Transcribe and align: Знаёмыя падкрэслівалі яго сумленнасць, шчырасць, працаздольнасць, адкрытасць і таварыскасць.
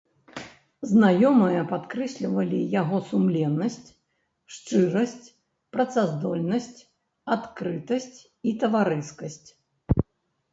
Знаёмыя 0.91 1.61
падкрэслівалі 1.71 2.61
яго 2.81 2.97
сумленнасць, 3.09 3.89
шчырасць, 4.55 5.29
працаздольнасць, 5.77 6.79
адкрытасць 7.37 8.19
і 8.51 8.55
таварыскасць. 8.65 9.49